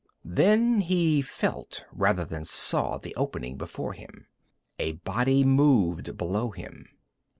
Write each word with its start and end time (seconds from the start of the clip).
Then 0.25 0.79
he 0.81 1.21
felt 1.21 1.85
rather 1.91 2.25
than 2.25 2.43
saw 2.43 2.97
the 2.97 3.13
opening 3.13 3.55
before 3.55 3.93
him. 3.93 4.25
A 4.79 4.93
body 4.93 5.43
moved 5.43 6.17
below 6.17 6.49
him. 6.49 6.87